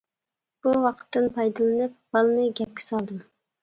[0.63, 3.27] بۇ ۋاقىتتىن پايدىلىنىپ بالىنى گەپكە سالدىم.